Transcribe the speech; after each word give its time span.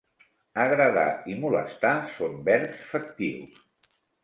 "Agradar" 0.61 1.03
i 1.33 1.35
"molestar" 1.43 1.93
són 2.15 2.41
verbs 2.51 2.83
factius. 2.95 3.65